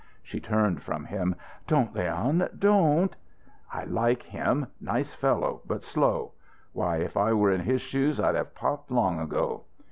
She 0.23 0.39
turned 0.39 0.81
from 0.81 1.05
him. 1.05 1.35
"Don't, 1.67 1.93
Leon 1.93 2.49
don't" 2.57 3.15
"I 3.71 3.83
like 3.83 4.23
him! 4.23 4.65
Nice 4.79 5.13
fellow, 5.13 5.61
but 5.67 5.81
too 5.81 5.87
slow! 5.91 6.31
Why, 6.73 6.97
if 6.97 7.15
I 7.15 7.33
were 7.33 7.51
in 7.51 7.61
his 7.61 7.81
shoes, 7.81 8.19
I'd 8.19 8.33
have 8.33 8.55
popped 8.55 8.89
long 8.89 9.19
ago." 9.19 9.65